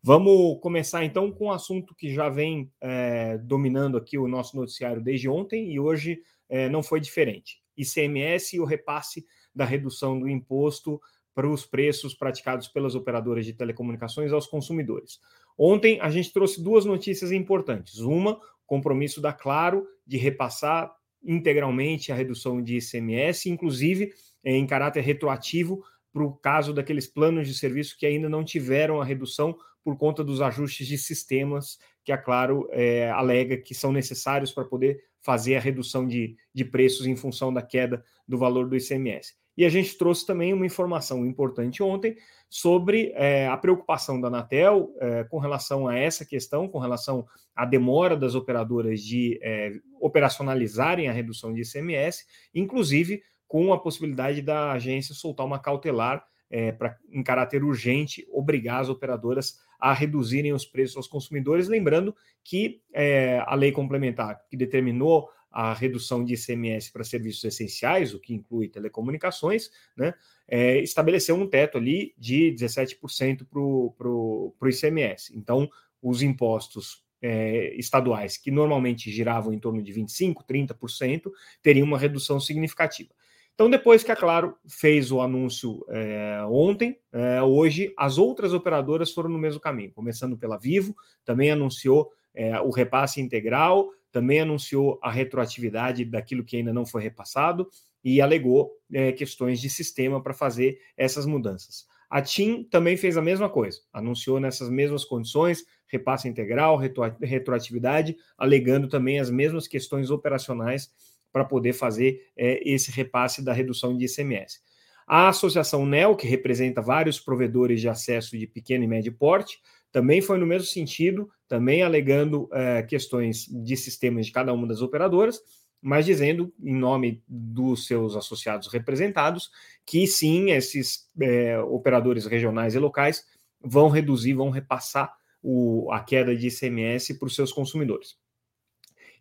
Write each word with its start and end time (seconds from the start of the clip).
Vamos 0.03 0.59
começar 0.63 1.05
então 1.05 1.31
com 1.31 1.47
um 1.47 1.53
assunto 1.53 1.95
que 1.95 2.13
já 2.13 2.31
vem 2.31 2.73
é, 2.81 3.37
dominando 3.37 3.99
aqui 3.99 4.17
o 4.17 4.27
nosso 4.27 4.57
noticiário 4.57 5.03
desde 5.03 5.29
ontem 5.29 5.73
e 5.73 5.79
hoje 5.79 6.23
é, 6.49 6.69
não 6.69 6.83
foi 6.83 6.99
diferente. 6.99 7.61
ICMS 7.77 8.57
e 8.57 8.61
o 8.61 8.65
repasse 8.65 9.27
da 9.55 9.67
redução 9.67 10.19
do 10.19 10.29
imposto 10.29 11.01
para 11.35 11.49
os 11.49 11.67
preços 11.67 12.15
praticados 12.15 12.67
pelas 12.67 12.95
operadoras 12.95 13.45
de 13.45 13.53
telecomunicações 13.53 14.33
aos 14.33 14.47
consumidores. 14.47 15.21
Ontem 15.57 16.01
a 16.01 16.09
gente 16.11 16.33
trouxe 16.33 16.63
duas 16.63 16.85
notícias 16.85 17.31
importantes. 17.33 17.99
Uma, 17.99 18.41
compromisso 18.69 19.21
da 19.21 19.33
Claro 19.33 19.85
de 20.07 20.17
repassar 20.17 20.95
integralmente 21.25 22.13
a 22.13 22.15
redução 22.15 22.63
de 22.63 22.77
ICMS, 22.77 23.49
inclusive 23.49 24.13
eh, 24.45 24.55
em 24.55 24.67
caráter 24.67 25.01
retroativo 25.01 25.83
para 26.13 26.23
o 26.23 26.33
caso 26.33 26.73
daqueles 26.73 27.07
planos 27.07 27.49
de 27.49 27.55
serviço 27.55 27.97
que 27.99 28.07
ainda 28.07 28.29
não 28.29 28.45
tiveram 28.45 29.01
a 29.01 29.05
redução 29.05 29.57
por 29.83 29.97
conta 29.97 30.23
dos 30.23 30.41
ajustes 30.41 30.87
de 30.87 30.99
sistemas 30.99 31.79
que 32.05 32.13
a 32.13 32.19
Claro 32.19 32.69
é, 32.71 33.11
alega 33.11 33.57
que 33.57 33.75
são 33.75 33.91
necessários 33.91 34.53
para 34.53 34.65
poder 34.65 35.03
fazer 35.21 35.57
a 35.57 35.61
redução 35.61 36.07
de, 36.07 36.37
de 36.55 36.65
preços 36.65 37.07
em 37.07 37.17
função 37.17 37.53
da 37.53 37.63
queda 37.63 38.05
do 38.27 38.39
valor 38.39 38.69
do 38.69 38.77
ICMS. 38.77 39.35
E 39.59 39.65
a 39.65 39.69
gente 39.69 39.99
trouxe 39.99 40.25
também 40.25 40.53
uma 40.55 40.65
informação 40.65 41.27
importante 41.27 41.83
ontem 41.83 42.17
sobre 42.49 43.11
é, 43.17 43.49
a 43.49 43.57
preocupação 43.57 44.21
da 44.21 44.29
Anatel 44.29 44.95
é, 45.01 45.25
com 45.25 45.41
relação 45.41 45.89
a 45.89 45.99
essa 45.99 46.25
questão, 46.25 46.69
com 46.69 46.79
relação 46.79 47.27
à 47.57 47.65
demora 47.65 48.17
das 48.17 48.37
operadoras 48.37 49.01
de 49.01 49.37
é, 49.43 49.73
operacionalizarem 50.01 51.09
a 51.09 51.13
redução 51.13 51.53
de 51.53 51.63
ICMS, 51.63 52.25
inclusive 52.55 53.21
com 53.49 53.73
a 53.73 53.81
possibilidade 53.81 54.43
da 54.43 54.71
agência 54.71 55.13
soltar 55.13 55.45
uma 55.45 55.59
cautelar 55.59 56.25
é, 56.49 56.71
pra, 56.71 56.97
em 57.11 57.25
caráter 57.25 57.65
urgente, 57.65 58.25
obrigar 58.31 58.83
as 58.83 58.89
operadoras 58.89 59.59
a 59.81 59.93
reduzirem 59.93 60.53
os 60.53 60.65
preços 60.65 60.97
aos 60.97 61.09
consumidores. 61.09 61.67
Lembrando 61.67 62.15
que 62.45 62.81
é, 62.95 63.43
a 63.45 63.57
lei 63.57 63.73
complementar 63.73 64.41
que 64.49 64.57
determinou 64.57 65.29
a 65.51 65.73
redução 65.73 66.25
de 66.25 66.35
ICMS 66.35 66.93
para 66.93 67.05
serviços 67.05 67.45
essenciais, 67.45 68.15
o 68.15 68.21
que 68.21 68.35
inclui 68.35 68.69
telecomunicações, 68.69 69.71
né, 69.97 70.15
é, 70.47 70.79
estabeleceu 70.81 71.35
um 71.37 71.47
teto 71.47 71.79
ali 71.79 72.15
de 72.19 72.55
17% 72.55 73.47
para 73.47 73.61
o 73.61 74.55
ICMS. 74.63 75.37
Então, 75.37 75.69
os 76.03 76.23
impostos 76.23 77.03
é, 77.21 77.75
estaduais, 77.75 78.37
que 78.37 78.51
normalmente 78.51 79.11
giravam 79.11 79.53
em 79.53 79.59
torno 79.59 79.83
de 79.83 79.93
25%, 79.93 80.45
30%, 80.49 81.31
teriam 81.63 81.87
uma 81.87 81.99
redução 81.99 82.39
significativa. 82.39 83.11
Então, 83.55 83.69
depois 83.69 84.05
que 84.05 84.13
a 84.13 84.17
Claro 84.17 84.57
fez 84.69 85.11
o 85.11 85.21
anúncio 85.21 85.85
é, 85.89 86.45
ontem, 86.49 86.97
é, 87.13 87.43
hoje 87.43 87.93
as 87.97 88.17
outras 88.17 88.53
operadoras 88.55 89.11
foram 89.11 89.29
no 89.29 89.39
mesmo 89.39 89.61
caminho, 89.61 89.91
começando 89.91 90.39
pela 90.39 90.57
Vivo, 90.57 90.95
também 91.25 91.51
anunciou 91.51 92.09
é, 92.33 92.61
o 92.61 92.71
repasse 92.71 93.21
integral, 93.21 93.91
também 94.19 94.41
anunciou 94.41 94.99
a 95.01 95.13
retroatividade 95.13 96.05
daquilo 96.05 96.45
que 96.45 96.57
ainda 96.57 96.73
não 96.73 96.85
foi 96.85 97.01
repassado 97.05 97.69
e 98.03 98.21
alegou 98.21 98.73
é, 98.93 99.13
questões 99.13 99.61
de 99.61 99.71
sistema 99.71 100.21
para 100.21 100.35
fazer 100.35 100.81
essas 100.97 101.25
mudanças. 101.25 101.87
A 102.11 102.21
TIM 102.21 102.65
também 102.65 102.97
fez 102.97 103.17
a 103.17 103.23
mesma 103.23 103.49
coisa, 103.49 103.79
anunciou 103.93 104.41
nessas 104.41 104.69
mesmas 104.69 105.05
condições, 105.05 105.63
repasse 105.87 106.29
integral, 106.29 106.77
retroatividade, 107.21 108.17
alegando 108.37 108.89
também 108.89 109.21
as 109.21 109.31
mesmas 109.31 109.69
questões 109.69 110.11
operacionais 110.11 110.91
para 111.33 111.45
poder 111.45 111.73
fazer 111.75 112.21
é, 112.37 112.61
esse 112.69 112.91
repasse 112.91 113.45
da 113.45 113.53
redução 113.53 113.97
de 113.97 114.05
ICMS. 114.05 114.59
A 115.07 115.29
associação 115.29 115.87
NEL, 115.87 116.17
que 116.17 116.27
representa 116.27 116.83
vários 116.83 117.21
provedores 117.21 117.81
de 117.81 117.89
acesso 117.89 118.37
de 118.37 118.49
pequeno 118.49 118.83
e 118.83 118.89
médio 118.89 119.13
porte, 119.13 119.61
também 119.93 120.21
foi 120.21 120.39
no 120.39 120.47
mesmo 120.47 120.67
sentido, 120.67 121.31
também 121.49 121.83
alegando 121.83 122.49
é, 122.53 122.83
questões 122.83 123.47
de 123.47 123.77
sistemas 123.77 124.27
de 124.27 124.33
cada 124.33 124.53
uma 124.53 124.67
das 124.67 124.83
operadoras, 124.83 125.41
mas 125.81 126.05
dizendo, 126.05 126.53
em 126.63 126.75
nome 126.75 127.23
dos 127.27 127.87
seus 127.87 128.17
associados 128.17 128.69
representados, 128.69 129.51
que 129.87 130.07
sim, 130.07 130.51
esses 130.51 131.09
é, 131.21 131.59
operadores 131.61 132.27
regionais 132.27 132.75
e 132.75 132.79
locais 132.79 133.25
vão 133.61 133.89
reduzir, 133.89 134.35
vão 134.35 134.51
repassar 134.51 135.17
o, 135.43 135.91
a 135.93 136.01
queda 136.01 136.37
de 136.37 136.49
ICMS 136.49 137.19
para 137.19 137.27
os 137.27 137.35
seus 137.35 137.53
consumidores. 137.53 138.17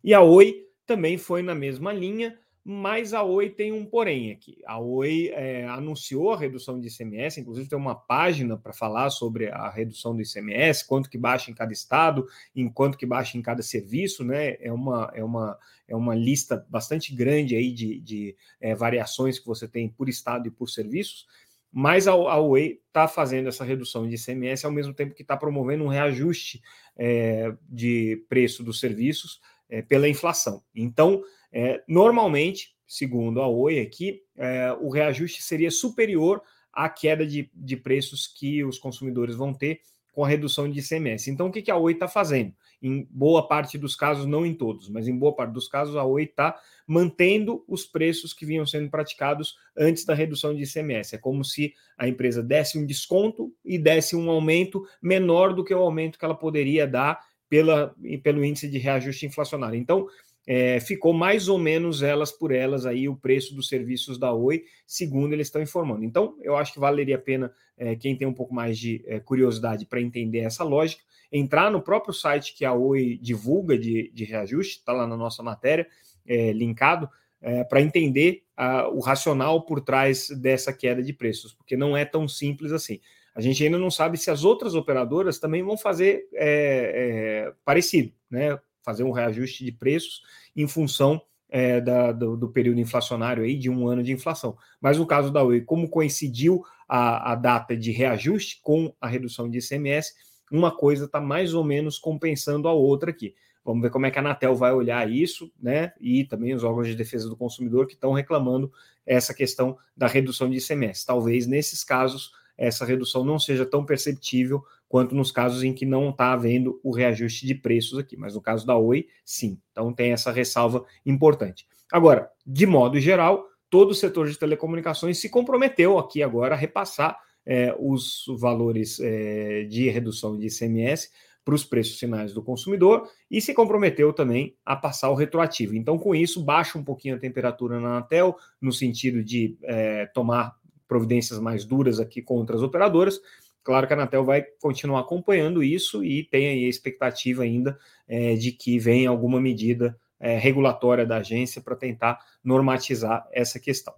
E 0.02 0.12
a 0.12 0.20
Oi 0.20 0.66
também 0.86 1.16
foi 1.16 1.42
na 1.42 1.54
mesma 1.54 1.92
linha, 1.92 2.38
mas 2.70 3.14
a 3.14 3.22
Oi 3.22 3.48
tem 3.48 3.72
um 3.72 3.82
porém 3.82 4.30
aqui. 4.30 4.58
A 4.66 4.78
Oi 4.78 5.30
é, 5.32 5.66
anunciou 5.68 6.34
a 6.34 6.38
redução 6.38 6.78
de 6.78 6.88
ICMS, 6.88 7.40
inclusive 7.40 7.66
tem 7.66 7.78
uma 7.78 7.94
página 7.94 8.58
para 8.58 8.74
falar 8.74 9.08
sobre 9.08 9.48
a 9.48 9.70
redução 9.70 10.14
do 10.14 10.20
ICMS, 10.20 10.86
quanto 10.86 11.08
que 11.08 11.16
baixa 11.16 11.50
em 11.50 11.54
cada 11.54 11.72
estado, 11.72 12.26
em 12.54 12.68
quanto 12.68 12.98
que 12.98 13.06
baixa 13.06 13.38
em 13.38 13.40
cada 13.40 13.62
serviço, 13.62 14.22
né? 14.22 14.58
É 14.60 14.70
uma, 14.70 15.10
é 15.14 15.24
uma, 15.24 15.58
é 15.88 15.96
uma 15.96 16.14
lista 16.14 16.62
bastante 16.68 17.14
grande 17.14 17.56
aí 17.56 17.72
de, 17.72 18.00
de 18.00 18.36
é, 18.60 18.74
variações 18.74 19.38
que 19.38 19.46
você 19.46 19.66
tem 19.66 19.88
por 19.88 20.06
estado 20.06 20.46
e 20.46 20.50
por 20.50 20.68
serviços. 20.68 21.26
Mas 21.72 22.06
a, 22.06 22.12
a 22.12 22.38
Oi 22.38 22.82
está 22.86 23.08
fazendo 23.08 23.48
essa 23.48 23.64
redução 23.64 24.06
de 24.06 24.16
ICMS 24.16 24.66
ao 24.66 24.72
mesmo 24.72 24.92
tempo 24.92 25.14
que 25.14 25.22
está 25.22 25.38
promovendo 25.38 25.84
um 25.84 25.88
reajuste 25.88 26.60
é, 26.98 27.50
de 27.66 28.26
preço 28.28 28.62
dos 28.62 28.78
serviços 28.78 29.40
é, 29.70 29.80
pela 29.80 30.06
inflação. 30.06 30.62
Então, 30.74 31.22
é, 31.52 31.82
normalmente, 31.88 32.74
segundo 32.86 33.40
a 33.40 33.48
Oi 33.48 33.80
aqui, 33.80 34.22
é, 34.36 34.72
o 34.80 34.88
reajuste 34.88 35.42
seria 35.42 35.70
superior 35.70 36.42
à 36.72 36.88
queda 36.88 37.26
de, 37.26 37.50
de 37.54 37.76
preços 37.76 38.26
que 38.26 38.62
os 38.64 38.78
consumidores 38.78 39.34
vão 39.34 39.52
ter 39.52 39.80
com 40.12 40.24
a 40.24 40.28
redução 40.28 40.68
de 40.68 40.80
ICMS. 40.80 41.30
Então, 41.30 41.46
o 41.46 41.52
que, 41.52 41.62
que 41.62 41.70
a 41.70 41.76
Oi 41.76 41.92
está 41.92 42.08
fazendo? 42.08 42.52
Em 42.82 43.06
boa 43.10 43.46
parte 43.46 43.78
dos 43.78 43.94
casos, 43.94 44.26
não 44.26 44.44
em 44.44 44.54
todos, 44.54 44.88
mas 44.88 45.06
em 45.06 45.16
boa 45.16 45.32
parte 45.32 45.52
dos 45.52 45.68
casos, 45.68 45.96
a 45.96 46.04
Oi 46.04 46.24
está 46.24 46.58
mantendo 46.86 47.64
os 47.68 47.86
preços 47.86 48.32
que 48.32 48.44
vinham 48.46 48.66
sendo 48.66 48.90
praticados 48.90 49.56
antes 49.76 50.04
da 50.04 50.14
redução 50.14 50.54
de 50.54 50.64
ICMS. 50.64 51.14
É 51.14 51.18
como 51.18 51.44
se 51.44 51.72
a 51.96 52.08
empresa 52.08 52.42
desse 52.42 52.78
um 52.78 52.84
desconto 52.84 53.52
e 53.64 53.78
desse 53.78 54.16
um 54.16 54.30
aumento 54.30 54.84
menor 55.00 55.54
do 55.54 55.62
que 55.62 55.74
o 55.74 55.78
aumento 55.78 56.18
que 56.18 56.24
ela 56.24 56.34
poderia 56.34 56.86
dar 56.86 57.20
pela, 57.48 57.94
pelo 58.22 58.44
índice 58.44 58.68
de 58.68 58.78
reajuste 58.78 59.26
inflacionário. 59.26 59.78
Então, 59.78 60.06
é, 60.50 60.80
ficou 60.80 61.12
mais 61.12 61.46
ou 61.46 61.58
menos 61.58 62.02
elas 62.02 62.32
por 62.32 62.50
elas 62.52 62.86
aí 62.86 63.06
o 63.06 63.14
preço 63.14 63.54
dos 63.54 63.68
serviços 63.68 64.18
da 64.18 64.32
Oi, 64.32 64.64
segundo 64.86 65.34
eles 65.34 65.48
estão 65.48 65.60
informando. 65.60 66.02
Então, 66.02 66.38
eu 66.40 66.56
acho 66.56 66.72
que 66.72 66.80
valeria 66.80 67.16
a 67.16 67.20
pena 67.20 67.52
é, 67.76 67.94
quem 67.94 68.16
tem 68.16 68.26
um 68.26 68.32
pouco 68.32 68.54
mais 68.54 68.78
de 68.78 69.04
é, 69.06 69.20
curiosidade 69.20 69.84
para 69.84 70.00
entender 70.00 70.38
essa 70.38 70.64
lógica, 70.64 71.02
entrar 71.30 71.70
no 71.70 71.82
próprio 71.82 72.14
site 72.14 72.56
que 72.56 72.64
a 72.64 72.72
Oi 72.72 73.18
divulga 73.20 73.76
de, 73.76 74.10
de 74.14 74.24
reajuste, 74.24 74.78
está 74.78 74.90
lá 74.90 75.06
na 75.06 75.18
nossa 75.18 75.42
matéria, 75.42 75.86
é, 76.26 76.50
linkado, 76.50 77.10
é, 77.42 77.62
para 77.62 77.82
entender 77.82 78.42
a, 78.56 78.88
o 78.88 79.00
racional 79.00 79.66
por 79.66 79.82
trás 79.82 80.30
dessa 80.30 80.72
queda 80.72 81.02
de 81.02 81.12
preços, 81.12 81.52
porque 81.52 81.76
não 81.76 81.94
é 81.94 82.06
tão 82.06 82.26
simples 82.26 82.72
assim. 82.72 83.00
A 83.34 83.42
gente 83.42 83.62
ainda 83.62 83.78
não 83.78 83.90
sabe 83.90 84.16
se 84.16 84.30
as 84.30 84.44
outras 84.44 84.74
operadoras 84.74 85.38
também 85.38 85.62
vão 85.62 85.76
fazer 85.76 86.26
é, 86.32 87.52
parecido, 87.66 88.14
né? 88.30 88.58
Fazer 88.82 89.04
um 89.04 89.10
reajuste 89.10 89.64
de 89.64 89.72
preços 89.72 90.22
em 90.56 90.66
função 90.66 91.20
é, 91.48 91.80
da, 91.80 92.12
do, 92.12 92.36
do, 92.36 92.48
período 92.48 92.80
inflacionário 92.80 93.42
aí, 93.42 93.56
de 93.56 93.70
um 93.70 93.88
ano 93.88 94.02
de 94.02 94.12
inflação. 94.12 94.56
Mas 94.80 94.98
no 94.98 95.06
caso 95.06 95.30
da 95.30 95.42
Oi, 95.42 95.62
como 95.62 95.88
coincidiu 95.88 96.62
a, 96.88 97.32
a 97.32 97.34
data 97.34 97.76
de 97.76 97.90
reajuste 97.90 98.60
com 98.62 98.94
a 99.00 99.06
redução 99.06 99.48
de 99.48 99.58
ICMS, 99.58 100.12
uma 100.50 100.74
coisa 100.74 101.06
está 101.06 101.20
mais 101.20 101.54
ou 101.54 101.64
menos 101.64 101.98
compensando 101.98 102.68
a 102.68 102.72
outra 102.72 103.10
aqui. 103.10 103.34
Vamos 103.64 103.82
ver 103.82 103.90
como 103.90 104.06
é 104.06 104.10
que 104.10 104.18
a 104.18 104.22
Anatel 104.22 104.54
vai 104.56 104.72
olhar 104.72 105.10
isso, 105.10 105.52
né? 105.60 105.92
E 106.00 106.24
também 106.24 106.54
os 106.54 106.64
órgãos 106.64 106.86
de 106.86 106.94
defesa 106.94 107.28
do 107.28 107.36
consumidor 107.36 107.86
que 107.86 107.94
estão 107.94 108.12
reclamando 108.12 108.72
essa 109.04 109.34
questão 109.34 109.76
da 109.94 110.06
redução 110.06 110.48
de 110.48 110.56
ICMS. 110.56 111.04
Talvez 111.04 111.46
nesses 111.46 111.84
casos 111.84 112.32
essa 112.56 112.84
redução 112.84 113.24
não 113.24 113.38
seja 113.38 113.64
tão 113.64 113.84
perceptível 113.84 114.64
quanto 114.88 115.14
nos 115.14 115.30
casos 115.30 115.62
em 115.62 115.72
que 115.72 115.84
não 115.84 116.10
está 116.10 116.32
havendo 116.32 116.80
o 116.82 116.90
reajuste 116.90 117.46
de 117.46 117.54
preços 117.54 117.98
aqui. 117.98 118.16
Mas 118.16 118.34
no 118.34 118.40
caso 118.40 118.66
da 118.66 118.76
Oi, 118.76 119.06
sim. 119.24 119.60
Então 119.70 119.92
tem 119.92 120.12
essa 120.12 120.32
ressalva 120.32 120.84
importante. 121.04 121.66
Agora, 121.92 122.30
de 122.46 122.66
modo 122.66 122.98
geral, 122.98 123.46
todo 123.70 123.90
o 123.90 123.94
setor 123.94 124.28
de 124.28 124.38
telecomunicações 124.38 125.18
se 125.18 125.28
comprometeu 125.28 125.98
aqui 125.98 126.22
agora 126.22 126.54
a 126.54 126.58
repassar 126.58 127.18
é, 127.44 127.74
os 127.78 128.24
valores 128.38 128.98
é, 129.00 129.64
de 129.64 129.88
redução 129.88 130.36
de 130.36 130.46
ICMS 130.46 131.10
para 131.44 131.54
os 131.54 131.64
preços 131.64 131.98
finais 131.98 132.34
do 132.34 132.42
consumidor 132.42 133.08
e 133.30 133.40
se 133.40 133.54
comprometeu 133.54 134.12
também 134.12 134.54
a 134.66 134.76
passar 134.76 135.08
o 135.08 135.14
retroativo. 135.14 135.74
Então, 135.74 135.98
com 135.98 136.14
isso, 136.14 136.44
baixa 136.44 136.76
um 136.76 136.84
pouquinho 136.84 137.16
a 137.16 137.18
temperatura 137.18 137.80
na 137.80 137.88
Anatel, 137.88 138.36
no 138.60 138.70
sentido 138.70 139.24
de 139.24 139.56
é, 139.62 140.04
tomar 140.06 140.58
providências 140.86 141.38
mais 141.38 141.64
duras 141.64 142.00
aqui 142.00 142.20
contra 142.20 142.54
as 142.54 142.62
operadoras. 142.62 143.18
Claro 143.68 143.86
que 143.86 143.92
a 143.92 143.96
Anatel 143.96 144.24
vai 144.24 144.40
continuar 144.62 145.00
acompanhando 145.00 145.62
isso 145.62 146.02
e 146.02 146.24
tem 146.24 146.48
aí 146.48 146.64
a 146.64 146.68
expectativa 146.70 147.42
ainda 147.42 147.78
é, 148.08 148.34
de 148.34 148.50
que 148.50 148.78
venha 148.78 149.10
alguma 149.10 149.38
medida 149.38 149.94
é, 150.18 150.38
regulatória 150.38 151.04
da 151.04 151.18
agência 151.18 151.60
para 151.60 151.76
tentar 151.76 152.18
normatizar 152.42 153.28
essa 153.30 153.60
questão. 153.60 153.92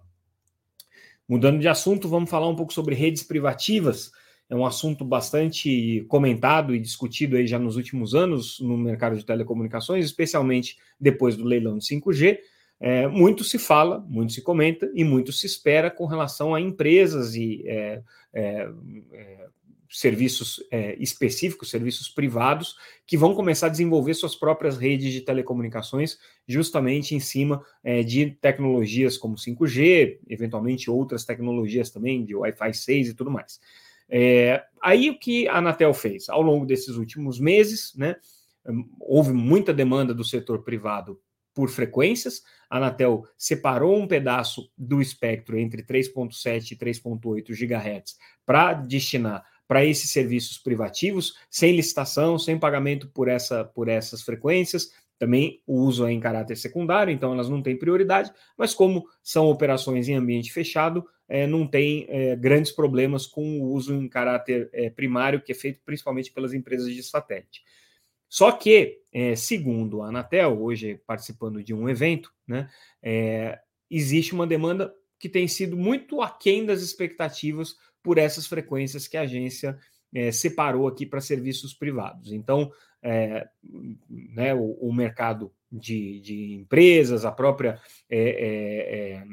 Mudando 1.25 1.57
de 1.57 1.69
assunto, 1.69 2.09
vamos 2.09 2.29
falar 2.29 2.49
um 2.49 2.55
pouco 2.57 2.73
sobre 2.73 2.95
redes 2.95 3.23
privativas. 3.23 4.11
É 4.49 4.55
um 4.57 4.65
assunto 4.65 5.05
bastante 5.05 6.05
comentado 6.09 6.75
e 6.75 6.79
discutido 6.79 7.37
aí 7.37 7.47
já 7.47 7.57
nos 7.57 7.77
últimos 7.77 8.13
anos 8.13 8.59
no 8.59 8.77
mercado 8.77 9.15
de 9.15 9.25
telecomunicações, 9.25 10.03
especialmente 10.03 10.79
depois 10.99 11.37
do 11.37 11.45
leilão 11.45 11.77
de 11.77 11.85
5G. 11.85 12.39
É, 12.77 13.07
muito 13.07 13.45
se 13.45 13.57
fala, 13.57 13.99
muito 14.09 14.33
se 14.33 14.41
comenta 14.41 14.91
e 14.93 15.05
muito 15.05 15.31
se 15.31 15.45
espera 15.45 15.89
com 15.89 16.07
relação 16.07 16.53
a 16.53 16.59
empresas 16.59 17.35
e 17.35 17.63
é, 17.65 18.01
é, 18.33 18.69
é 19.13 19.47
serviços 19.91 20.63
é, 20.71 20.95
específicos, 20.99 21.69
serviços 21.69 22.07
privados, 22.07 22.75
que 23.05 23.17
vão 23.17 23.35
começar 23.35 23.67
a 23.67 23.69
desenvolver 23.69 24.13
suas 24.13 24.35
próprias 24.35 24.77
redes 24.77 25.11
de 25.11 25.21
telecomunicações, 25.21 26.17
justamente 26.47 27.13
em 27.13 27.19
cima 27.19 27.63
é, 27.83 28.01
de 28.01 28.31
tecnologias 28.41 29.17
como 29.17 29.35
5G, 29.35 30.19
eventualmente 30.29 30.89
outras 30.89 31.25
tecnologias 31.25 31.89
também, 31.89 32.23
de 32.23 32.35
Wi-Fi 32.35 32.73
6 32.73 33.09
e 33.09 33.13
tudo 33.13 33.29
mais. 33.29 33.59
É, 34.09 34.63
aí 34.81 35.09
o 35.09 35.19
que 35.19 35.47
a 35.47 35.57
Anatel 35.57 35.93
fez? 35.93 36.29
Ao 36.29 36.41
longo 36.41 36.65
desses 36.65 36.95
últimos 36.95 37.39
meses, 37.39 37.93
né, 37.95 38.15
houve 38.99 39.33
muita 39.33 39.73
demanda 39.73 40.13
do 40.13 40.23
setor 40.23 40.63
privado 40.63 41.19
por 41.53 41.69
frequências. 41.69 42.43
A 42.69 42.77
Anatel 42.77 43.25
separou 43.37 43.97
um 43.97 44.07
pedaço 44.07 44.69
do 44.77 45.01
espectro 45.01 45.57
entre 45.57 45.83
3.7 45.83 46.71
e 46.71 46.75
3.8 46.75 47.53
GHz 47.53 48.17
para 48.45 48.73
destinar 48.73 49.45
para 49.71 49.85
esses 49.85 50.11
serviços 50.11 50.57
privativos, 50.57 51.37
sem 51.49 51.73
licitação, 51.73 52.37
sem 52.37 52.59
pagamento 52.59 53.07
por, 53.07 53.29
essa, 53.29 53.63
por 53.63 53.87
essas 53.87 54.21
frequências. 54.21 54.91
Também 55.17 55.61
o 55.65 55.75
uso 55.75 56.05
é 56.05 56.11
em 56.11 56.19
caráter 56.19 56.57
secundário, 56.57 57.09
então 57.09 57.31
elas 57.31 57.47
não 57.47 57.61
têm 57.61 57.79
prioridade, 57.79 58.33
mas 58.57 58.73
como 58.73 59.07
são 59.23 59.45
operações 59.45 60.09
em 60.09 60.15
ambiente 60.15 60.51
fechado, 60.51 61.07
é, 61.25 61.47
não 61.47 61.65
tem 61.65 62.05
é, 62.09 62.35
grandes 62.35 62.73
problemas 62.73 63.25
com 63.25 63.61
o 63.61 63.71
uso 63.71 63.93
em 63.93 64.09
caráter 64.09 64.69
é, 64.73 64.89
primário, 64.89 65.41
que 65.41 65.53
é 65.53 65.55
feito 65.55 65.79
principalmente 65.85 66.33
pelas 66.33 66.53
empresas 66.53 66.93
de 66.93 67.01
satélite. 67.01 67.63
Só 68.27 68.51
que, 68.51 68.99
é, 69.13 69.37
segundo 69.37 70.01
a 70.01 70.09
Anatel, 70.09 70.61
hoje 70.61 70.99
participando 71.07 71.63
de 71.63 71.73
um 71.73 71.87
evento, 71.87 72.29
né, 72.45 72.69
é, 73.01 73.57
existe 73.89 74.33
uma 74.33 74.45
demanda 74.45 74.93
que 75.17 75.29
tem 75.29 75.47
sido 75.47 75.77
muito 75.77 76.21
aquém 76.21 76.65
das 76.65 76.81
expectativas 76.81 77.77
por 78.03 78.17
essas 78.17 78.47
frequências 78.47 79.07
que 79.07 79.17
a 79.17 79.21
agência 79.21 79.77
é, 80.13 80.31
separou 80.31 80.87
aqui 80.87 81.05
para 81.05 81.21
serviços 81.21 81.73
privados. 81.73 82.31
Então, 82.31 82.71
é, 83.01 83.47
né, 84.09 84.53
o, 84.53 84.77
o, 84.79 84.93
mercado 84.93 85.51
de, 85.71 86.19
de, 86.19 86.53
empresas, 86.53 87.25
a 87.25 87.31
própria 87.31 87.79
é, 88.09 89.23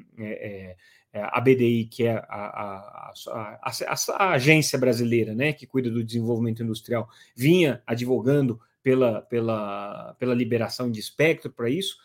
a 1.13 1.41
BDI, 1.41 1.87
que 1.87 2.07
é 2.07 2.13
a, 2.13 2.25
a, 2.29 3.13
a, 3.33 3.95
a, 4.17 4.31
agência 4.33 4.79
brasileira 4.79 5.35
né, 5.35 5.53
que 5.53 5.67
cuida 5.67 5.91
do 5.91 6.05
desenvolvimento 6.05 6.63
industrial, 6.63 7.09
vinha 7.35 7.83
advogando 7.87 8.61
pela, 8.83 9.23
pela, 9.23 10.15
pela 10.19 10.35
liberação 10.35 10.91
de 10.91 11.01
espectro 11.01 11.51
para 11.51 11.69
isso, 11.69 11.97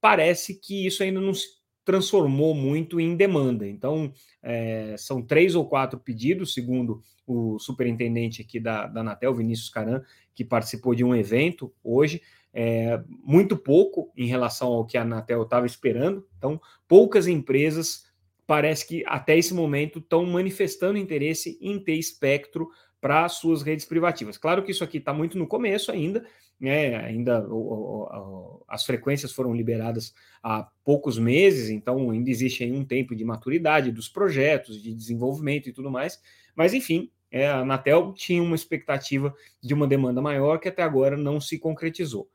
parece 0.00 0.54
que 0.54 0.86
isso 0.86 1.02
ainda 1.02 1.20
não 1.20 1.34
se 1.34 1.55
transformou 1.86 2.52
muito 2.52 3.00
em 3.00 3.16
demanda. 3.16 3.66
Então, 3.66 4.12
é, 4.42 4.96
são 4.98 5.22
três 5.22 5.54
ou 5.54 5.66
quatro 5.66 6.00
pedidos, 6.00 6.52
segundo 6.52 7.00
o 7.24 7.60
superintendente 7.60 8.42
aqui 8.42 8.58
da, 8.58 8.88
da 8.88 9.00
Anatel, 9.00 9.32
Vinícius 9.36 9.68
Caran, 9.68 10.02
que 10.34 10.44
participou 10.44 10.96
de 10.96 11.04
um 11.04 11.14
evento 11.14 11.72
hoje, 11.84 12.20
é, 12.52 13.00
muito 13.22 13.56
pouco 13.56 14.12
em 14.16 14.26
relação 14.26 14.68
ao 14.68 14.84
que 14.84 14.98
a 14.98 15.02
Anatel 15.02 15.42
estava 15.44 15.64
esperando. 15.64 16.26
Então, 16.36 16.60
poucas 16.88 17.28
empresas, 17.28 18.04
parece 18.48 18.86
que 18.88 19.04
até 19.06 19.38
esse 19.38 19.54
momento, 19.54 20.00
estão 20.00 20.26
manifestando 20.26 20.98
interesse 20.98 21.56
em 21.62 21.78
ter 21.78 21.94
espectro 21.94 22.68
para 23.00 23.28
suas 23.28 23.62
redes 23.62 23.84
privativas. 23.84 24.38
Claro 24.38 24.62
que 24.62 24.70
isso 24.70 24.84
aqui 24.84 24.98
está 24.98 25.12
muito 25.12 25.38
no 25.38 25.46
começo 25.46 25.92
ainda, 25.92 26.26
né? 26.58 26.96
Ainda 26.96 27.46
o, 27.48 28.04
o, 28.04 28.64
as 28.66 28.84
frequências 28.84 29.32
foram 29.32 29.54
liberadas 29.54 30.14
há 30.42 30.68
poucos 30.84 31.18
meses, 31.18 31.70
então 31.70 32.10
ainda 32.10 32.30
existe 32.30 32.64
aí 32.64 32.72
um 32.72 32.84
tempo 32.84 33.14
de 33.14 33.24
maturidade 33.24 33.92
dos 33.92 34.08
projetos, 34.08 34.82
de 34.82 34.94
desenvolvimento 34.94 35.68
e 35.68 35.72
tudo 35.72 35.90
mais. 35.90 36.20
Mas 36.54 36.72
enfim, 36.72 37.10
é, 37.30 37.46
a 37.46 37.60
Anatel 37.60 38.12
tinha 38.14 38.42
uma 38.42 38.56
expectativa 38.56 39.34
de 39.62 39.74
uma 39.74 39.86
demanda 39.86 40.22
maior 40.22 40.58
que 40.58 40.68
até 40.68 40.82
agora 40.82 41.16
não 41.16 41.40
se 41.40 41.58
concretizou. 41.58 42.28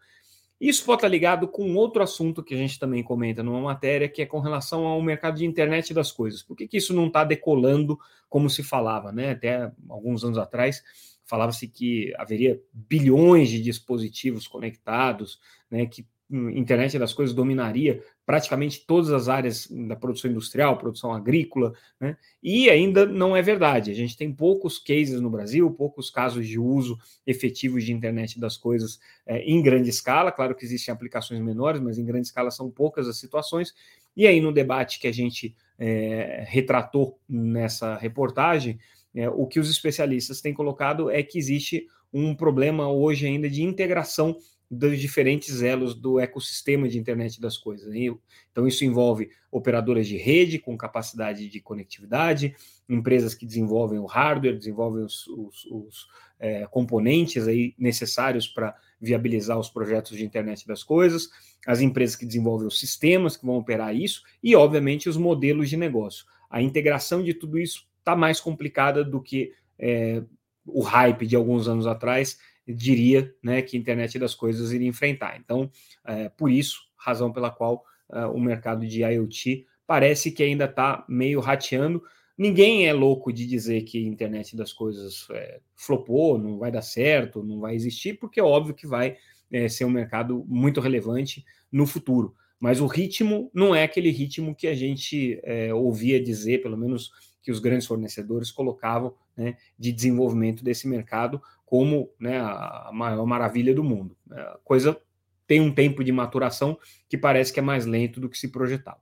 Isso 0.61 0.85
pode 0.85 0.99
estar 0.99 1.07
ligado 1.07 1.47
com 1.47 1.73
outro 1.73 2.03
assunto 2.03 2.43
que 2.43 2.53
a 2.53 2.57
gente 2.57 2.77
também 2.77 3.01
comenta 3.01 3.41
numa 3.41 3.59
matéria, 3.59 4.07
que 4.07 4.21
é 4.21 4.27
com 4.27 4.39
relação 4.39 4.85
ao 4.85 5.01
mercado 5.01 5.39
de 5.39 5.43
internet 5.43 5.91
das 5.91 6.11
coisas. 6.11 6.43
Por 6.43 6.55
que, 6.55 6.67
que 6.67 6.77
isso 6.77 6.93
não 6.93 7.07
está 7.07 7.23
decolando 7.23 7.97
como 8.29 8.47
se 8.47 8.61
falava, 8.61 9.11
né? 9.11 9.31
Até 9.31 9.71
alguns 9.89 10.23
anos 10.23 10.37
atrás 10.37 10.83
falava-se 11.25 11.67
que 11.67 12.13
haveria 12.15 12.61
bilhões 12.71 13.49
de 13.49 13.59
dispositivos 13.59 14.47
conectados, 14.47 15.39
né? 15.67 15.87
Que 15.87 16.05
internet 16.31 16.97
das 16.97 17.13
coisas 17.13 17.35
dominaria 17.35 18.01
praticamente 18.25 18.85
todas 18.85 19.11
as 19.11 19.27
áreas 19.27 19.67
da 19.69 19.95
produção 19.95 20.31
industrial, 20.31 20.77
produção 20.77 21.13
agrícola, 21.13 21.73
né? 21.99 22.17
E 22.41 22.69
ainda 22.69 23.05
não 23.05 23.35
é 23.35 23.41
verdade. 23.41 23.91
A 23.91 23.93
gente 23.93 24.15
tem 24.15 24.33
poucos 24.33 24.79
cases 24.79 25.19
no 25.19 25.29
Brasil, 25.29 25.69
poucos 25.71 26.09
casos 26.09 26.47
de 26.47 26.57
uso 26.57 26.97
efetivo 27.27 27.79
de 27.79 27.91
internet 27.91 28.39
das 28.39 28.55
coisas 28.57 28.99
é, 29.25 29.43
em 29.43 29.61
grande 29.61 29.89
escala. 29.89 30.31
Claro 30.31 30.55
que 30.55 30.63
existem 30.63 30.93
aplicações 30.93 31.41
menores, 31.41 31.81
mas 31.81 31.97
em 31.97 32.05
grande 32.05 32.27
escala 32.27 32.51
são 32.51 32.71
poucas 32.71 33.07
as 33.07 33.17
situações. 33.17 33.73
E 34.15 34.25
aí, 34.27 34.39
no 34.39 34.51
debate 34.51 34.99
que 34.99 35.07
a 35.07 35.11
gente 35.11 35.55
é, 35.77 36.45
retratou 36.47 37.19
nessa 37.27 37.95
reportagem, 37.95 38.79
é, 39.13 39.29
o 39.29 39.45
que 39.45 39.59
os 39.59 39.69
especialistas 39.69 40.41
têm 40.41 40.53
colocado 40.53 41.09
é 41.09 41.21
que 41.21 41.37
existe 41.37 41.87
um 42.13 42.35
problema 42.35 42.91
hoje 42.91 43.25
ainda 43.25 43.49
de 43.49 43.63
integração 43.63 44.37
dos 44.73 44.97
diferentes 44.97 45.61
elos 45.61 45.93
do 45.93 46.17
ecossistema 46.17 46.87
de 46.87 46.97
internet 46.97 47.41
das 47.41 47.57
coisas. 47.57 47.93
Então, 47.93 48.65
isso 48.65 48.85
envolve 48.85 49.29
operadoras 49.51 50.07
de 50.07 50.15
rede 50.15 50.57
com 50.57 50.77
capacidade 50.77 51.49
de 51.49 51.59
conectividade, 51.59 52.55
empresas 52.87 53.35
que 53.35 53.45
desenvolvem 53.45 53.99
o 53.99 54.05
hardware, 54.05 54.57
desenvolvem 54.57 55.03
os, 55.03 55.27
os, 55.27 55.65
os 55.65 56.07
é, 56.39 56.65
componentes 56.67 57.49
aí 57.49 57.75
necessários 57.77 58.47
para 58.47 58.73
viabilizar 58.99 59.59
os 59.59 59.69
projetos 59.69 60.17
de 60.17 60.23
internet 60.23 60.65
das 60.65 60.83
coisas, 60.83 61.29
as 61.67 61.81
empresas 61.81 62.15
que 62.15 62.25
desenvolvem 62.25 62.67
os 62.67 62.79
sistemas 62.79 63.35
que 63.35 63.45
vão 63.45 63.57
operar 63.57 63.93
isso 63.93 64.23
e, 64.41 64.55
obviamente, 64.55 65.09
os 65.09 65.17
modelos 65.17 65.69
de 65.69 65.75
negócio. 65.75 66.25
A 66.49 66.61
integração 66.61 67.21
de 67.21 67.33
tudo 67.33 67.59
isso 67.59 67.85
está 67.99 68.15
mais 68.15 68.39
complicada 68.39 69.03
do 69.03 69.21
que 69.21 69.51
é, 69.77 70.23
o 70.65 70.81
hype 70.81 71.27
de 71.27 71.35
alguns 71.35 71.67
anos 71.67 71.85
atrás 71.85 72.37
diria 72.67 73.33
né, 73.41 73.61
que 73.61 73.75
a 73.75 73.79
internet 73.79 74.17
das 74.19 74.35
coisas 74.35 74.71
iria 74.71 74.87
enfrentar. 74.87 75.37
Então, 75.37 75.69
é, 76.05 76.29
por 76.29 76.51
isso, 76.51 76.79
razão 76.95 77.31
pela 77.31 77.51
qual 77.51 77.83
é, 78.11 78.25
o 78.25 78.39
mercado 78.39 78.85
de 78.85 79.03
IoT 79.03 79.65
parece 79.87 80.31
que 80.31 80.43
ainda 80.43 80.65
está 80.65 81.05
meio 81.07 81.39
rateando. 81.39 82.01
Ninguém 82.37 82.87
é 82.87 82.93
louco 82.93 83.31
de 83.31 83.45
dizer 83.45 83.83
que 83.83 83.97
a 83.97 84.07
internet 84.07 84.55
das 84.55 84.71
coisas 84.71 85.27
é, 85.31 85.59
flopou, 85.75 86.37
não 86.37 86.57
vai 86.57 86.71
dar 86.71 86.81
certo, 86.81 87.43
não 87.43 87.59
vai 87.59 87.75
existir, 87.75 88.17
porque 88.19 88.39
é 88.39 88.43
óbvio 88.43 88.73
que 88.73 88.87
vai 88.87 89.17
é, 89.51 89.67
ser 89.67 89.85
um 89.85 89.89
mercado 89.89 90.45
muito 90.47 90.79
relevante 90.79 91.45
no 91.71 91.85
futuro. 91.85 92.33
Mas 92.59 92.79
o 92.79 92.85
ritmo 92.85 93.49
não 93.53 93.73
é 93.75 93.83
aquele 93.83 94.11
ritmo 94.11 94.55
que 94.55 94.67
a 94.67 94.75
gente 94.75 95.39
é, 95.43 95.73
ouvia 95.73 96.23
dizer, 96.23 96.61
pelo 96.61 96.77
menos 96.77 97.11
que 97.41 97.51
os 97.51 97.59
grandes 97.59 97.87
fornecedores 97.87 98.51
colocavam 98.51 99.15
né, 99.35 99.57
de 99.77 99.91
desenvolvimento 99.91 100.63
desse 100.63 100.87
mercado 100.87 101.41
como 101.71 102.11
né, 102.19 102.37
a 102.37 102.89
maior 102.91 103.25
maravilha 103.25 103.73
do 103.73 103.81
mundo. 103.81 104.13
A 104.29 104.59
coisa 104.61 105.01
tem 105.47 105.61
um 105.61 105.73
tempo 105.73 106.03
de 106.03 106.11
maturação 106.11 106.77
que 107.07 107.17
parece 107.17 107.53
que 107.53 107.61
é 107.61 107.63
mais 107.63 107.85
lento 107.85 108.19
do 108.19 108.27
que 108.27 108.37
se 108.37 108.49
projetava. 108.49 108.99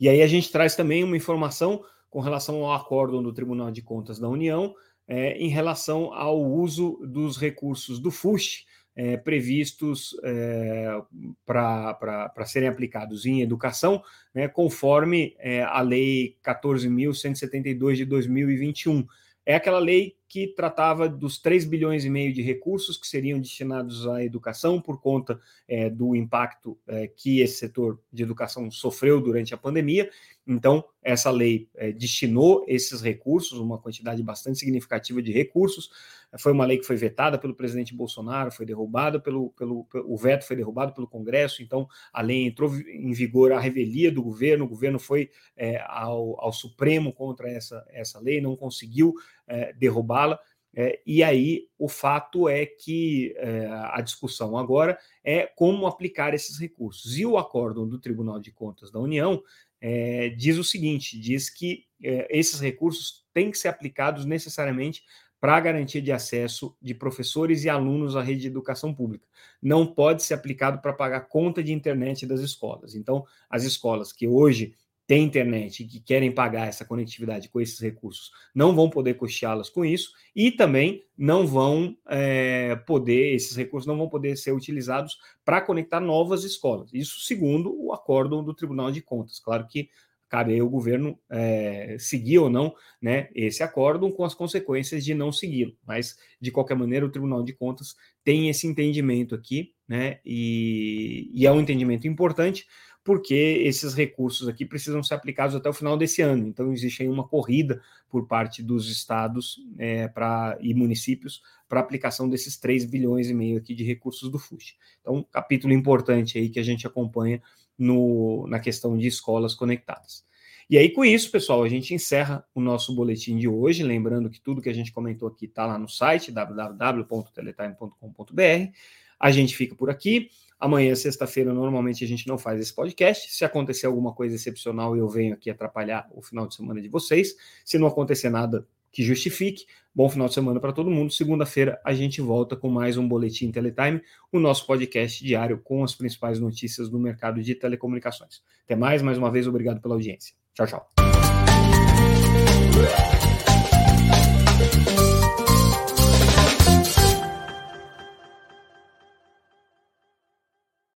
E 0.00 0.08
aí 0.08 0.20
a 0.20 0.26
gente 0.26 0.50
traz 0.50 0.74
também 0.74 1.04
uma 1.04 1.16
informação 1.16 1.84
com 2.10 2.18
relação 2.18 2.64
ao 2.64 2.72
acórdão 2.72 3.22
do 3.22 3.32
Tribunal 3.32 3.70
de 3.70 3.80
Contas 3.80 4.18
da 4.18 4.28
União 4.28 4.74
é, 5.06 5.38
em 5.38 5.46
relação 5.46 6.12
ao 6.12 6.42
uso 6.42 6.98
dos 7.06 7.38
recursos 7.38 8.00
do 8.00 8.10
FUST 8.10 8.66
é, 8.96 9.16
previstos 9.16 10.16
é, 10.24 11.00
para 11.46 12.44
serem 12.46 12.68
aplicados 12.68 13.26
em 13.26 13.42
educação, 13.42 14.02
né, 14.34 14.48
conforme 14.48 15.36
é, 15.38 15.62
a 15.62 15.80
Lei 15.82 16.36
14.172 16.44 17.94
de 17.94 18.04
2021. 18.06 19.06
É 19.46 19.54
aquela 19.54 19.78
lei 19.78 20.16
que 20.32 20.46
tratava 20.46 21.10
dos 21.10 21.36
3 21.36 21.66
bilhões 21.66 22.06
e 22.06 22.08
meio 22.08 22.32
de 22.32 22.40
recursos 22.40 22.96
que 22.96 23.06
seriam 23.06 23.38
destinados 23.38 24.08
à 24.08 24.24
educação 24.24 24.80
por 24.80 24.98
conta 24.98 25.38
é, 25.68 25.90
do 25.90 26.16
impacto 26.16 26.78
é, 26.88 27.06
que 27.06 27.40
esse 27.40 27.58
setor 27.58 28.00
de 28.10 28.22
educação 28.22 28.70
sofreu 28.70 29.20
durante 29.20 29.52
a 29.52 29.58
pandemia. 29.58 30.08
Então, 30.46 30.82
essa 31.02 31.30
lei 31.30 31.68
é, 31.74 31.92
destinou 31.92 32.64
esses 32.66 33.02
recursos, 33.02 33.58
uma 33.58 33.76
quantidade 33.76 34.22
bastante 34.22 34.58
significativa 34.58 35.20
de 35.20 35.30
recursos. 35.30 35.90
Foi 36.38 36.50
uma 36.50 36.64
lei 36.64 36.78
que 36.78 36.86
foi 36.86 36.96
vetada 36.96 37.38
pelo 37.38 37.54
presidente 37.54 37.94
Bolsonaro, 37.94 38.50
foi 38.50 38.64
derrubada 38.64 39.20
pelo, 39.20 39.50
pelo, 39.50 39.84
pelo 39.84 40.12
o 40.12 40.16
veto 40.16 40.46
foi 40.46 40.56
derrubado 40.56 40.94
pelo 40.94 41.06
Congresso, 41.06 41.62
então 41.62 41.86
a 42.10 42.22
lei 42.22 42.46
entrou 42.46 42.74
em 42.74 43.12
vigor 43.12 43.52
à 43.52 43.60
revelia 43.60 44.10
do 44.10 44.22
governo, 44.22 44.64
o 44.64 44.68
governo 44.68 44.98
foi 44.98 45.30
é, 45.54 45.84
ao, 45.86 46.40
ao 46.40 46.52
Supremo 46.52 47.12
contra 47.12 47.50
essa, 47.50 47.84
essa 47.90 48.18
lei, 48.18 48.40
não 48.40 48.56
conseguiu 48.56 49.14
é, 49.46 49.72
derrubá-la. 49.72 50.38
É, 50.74 51.00
e 51.06 51.22
aí 51.22 51.68
o 51.78 51.86
fato 51.86 52.48
é 52.48 52.64
que 52.64 53.34
é, 53.36 53.66
a 53.66 54.00
discussão 54.00 54.56
agora 54.56 54.98
é 55.22 55.46
como 55.46 55.86
aplicar 55.86 56.32
esses 56.32 56.58
recursos. 56.58 57.18
E 57.18 57.26
o 57.26 57.36
acórdão 57.36 57.86
do 57.86 57.98
Tribunal 57.98 58.40
de 58.40 58.50
Contas 58.50 58.90
da 58.90 58.98
União 58.98 59.42
é, 59.80 60.30
diz 60.30 60.56
o 60.56 60.64
seguinte: 60.64 61.18
diz 61.18 61.50
que 61.50 61.84
é, 62.02 62.26
esses 62.30 62.60
recursos 62.60 63.26
têm 63.34 63.50
que 63.50 63.58
ser 63.58 63.68
aplicados 63.68 64.24
necessariamente 64.24 65.02
para 65.42 65.56
a 65.56 65.60
garantia 65.60 66.00
de 66.00 66.12
acesso 66.12 66.76
de 66.80 66.94
professores 66.94 67.64
e 67.64 67.68
alunos 67.68 68.14
à 68.14 68.22
rede 68.22 68.42
de 68.42 68.46
educação 68.46 68.94
pública. 68.94 69.26
Não 69.60 69.84
pode 69.84 70.22
ser 70.22 70.34
aplicado 70.34 70.80
para 70.80 70.92
pagar 70.92 71.22
conta 71.22 71.64
de 71.64 71.72
internet 71.72 72.24
das 72.24 72.40
escolas. 72.40 72.94
Então, 72.94 73.26
as 73.50 73.64
escolas 73.64 74.12
que 74.12 74.28
hoje 74.28 74.72
têm 75.06 75.24
internet 75.24 75.82
e 75.82 75.86
que 75.86 76.00
querem 76.00 76.32
pagar 76.32 76.68
essa 76.68 76.84
conectividade 76.84 77.48
com 77.48 77.60
esses 77.60 77.78
recursos 77.80 78.30
não 78.54 78.74
vão 78.74 78.88
poder 78.88 79.14
custeá-las 79.14 79.68
com 79.68 79.84
isso 79.84 80.12
e 80.34 80.50
também 80.50 81.04
não 81.16 81.46
vão 81.46 81.96
é, 82.08 82.76
poder, 82.86 83.34
esses 83.34 83.56
recursos 83.56 83.86
não 83.86 83.96
vão 83.96 84.08
poder 84.08 84.36
ser 84.36 84.52
utilizados 84.52 85.18
para 85.44 85.60
conectar 85.60 86.00
novas 86.00 86.44
escolas. 86.44 86.90
Isso 86.92 87.20
segundo 87.20 87.74
o 87.78 87.92
acordo 87.92 88.42
do 88.42 88.54
Tribunal 88.54 88.90
de 88.90 89.02
Contas. 89.02 89.38
Claro 89.38 89.66
que 89.68 89.88
cabe 90.32 90.54
aí 90.54 90.60
ao 90.60 90.68
governo 90.70 91.18
é, 91.28 91.94
seguir 91.98 92.38
ou 92.38 92.48
não 92.48 92.74
né, 93.02 93.28
esse 93.34 93.62
acordo 93.62 94.10
com 94.10 94.24
as 94.24 94.32
consequências 94.32 95.04
de 95.04 95.12
não 95.12 95.30
segui-lo. 95.30 95.76
Mas, 95.86 96.16
de 96.40 96.50
qualquer 96.50 96.74
maneira, 96.74 97.04
o 97.04 97.10
Tribunal 97.10 97.42
de 97.42 97.52
Contas 97.52 97.94
tem 98.24 98.48
esse 98.48 98.66
entendimento 98.66 99.34
aqui, 99.34 99.74
né, 99.86 100.20
e, 100.24 101.30
e 101.34 101.46
é 101.46 101.52
um 101.52 101.60
entendimento 101.60 102.08
importante, 102.08 102.66
porque 103.04 103.60
esses 103.64 103.94
recursos 103.94 104.48
aqui 104.48 104.64
precisam 104.64 105.02
ser 105.02 105.14
aplicados 105.14 105.56
até 105.56 105.68
o 105.68 105.72
final 105.72 105.96
desse 105.96 106.22
ano. 106.22 106.46
Então, 106.46 106.72
existe 106.72 107.02
aí 107.02 107.08
uma 107.08 107.26
corrida 107.26 107.82
por 108.08 108.26
parte 108.26 108.62
dos 108.62 108.90
estados 108.90 109.58
é, 109.78 110.06
pra, 110.08 110.56
e 110.60 110.72
municípios 110.72 111.42
para 111.68 111.80
aplicação 111.80 112.28
desses 112.28 112.56
3 112.56 112.84
bilhões 112.84 113.28
e 113.28 113.34
meio 113.34 113.58
aqui 113.58 113.74
de 113.74 113.82
recursos 113.82 114.30
do 114.30 114.38
FUSH. 114.38 114.76
Então, 115.00 115.26
capítulo 115.32 115.72
importante 115.72 116.38
aí 116.38 116.48
que 116.48 116.60
a 116.60 116.62
gente 116.62 116.86
acompanha 116.86 117.42
no, 117.76 118.46
na 118.46 118.60
questão 118.60 118.96
de 118.96 119.08
escolas 119.08 119.54
conectadas. 119.54 120.24
E 120.70 120.78
aí, 120.78 120.90
com 120.90 121.04
isso, 121.04 121.28
pessoal, 121.30 121.64
a 121.64 121.68
gente 121.68 121.92
encerra 121.92 122.44
o 122.54 122.60
nosso 122.60 122.94
boletim 122.94 123.36
de 123.36 123.48
hoje. 123.48 123.82
Lembrando 123.82 124.30
que 124.30 124.40
tudo 124.40 124.62
que 124.62 124.68
a 124.68 124.74
gente 124.74 124.92
comentou 124.92 125.26
aqui 125.28 125.46
está 125.46 125.66
lá 125.66 125.76
no 125.78 125.88
site 125.88 126.30
www.teletime.com.br. 126.30 128.72
A 129.18 129.30
gente 129.30 129.56
fica 129.56 129.74
por 129.74 129.90
aqui. 129.90 130.30
Amanhã, 130.62 130.94
sexta-feira, 130.94 131.52
normalmente 131.52 132.04
a 132.04 132.06
gente 132.06 132.28
não 132.28 132.38
faz 132.38 132.60
esse 132.60 132.72
podcast. 132.72 133.34
Se 133.34 133.44
acontecer 133.44 133.84
alguma 133.84 134.12
coisa 134.12 134.36
excepcional, 134.36 134.96
eu 134.96 135.08
venho 135.08 135.34
aqui 135.34 135.50
atrapalhar 135.50 136.08
o 136.12 136.22
final 136.22 136.46
de 136.46 136.54
semana 136.54 136.80
de 136.80 136.88
vocês. 136.88 137.34
Se 137.64 137.78
não 137.78 137.88
acontecer 137.88 138.30
nada 138.30 138.64
que 138.92 139.02
justifique, 139.02 139.66
bom 139.92 140.08
final 140.08 140.28
de 140.28 140.34
semana 140.34 140.60
para 140.60 140.72
todo 140.72 140.88
mundo. 140.88 141.12
Segunda-feira 141.12 141.80
a 141.84 141.92
gente 141.92 142.20
volta 142.20 142.54
com 142.54 142.70
mais 142.70 142.96
um 142.96 143.08
Boletim 143.08 143.50
Teletime, 143.50 144.00
o 144.30 144.38
nosso 144.38 144.64
podcast 144.64 145.24
diário 145.24 145.58
com 145.58 145.82
as 145.82 145.96
principais 145.96 146.38
notícias 146.38 146.88
do 146.88 146.96
mercado 146.96 147.42
de 147.42 147.56
telecomunicações. 147.56 148.40
Até 148.64 148.76
mais, 148.76 149.02
mais 149.02 149.18
uma 149.18 149.32
vez, 149.32 149.48
obrigado 149.48 149.80
pela 149.80 149.96
audiência. 149.96 150.32
Tchau, 150.54 150.68
tchau. 150.68 150.88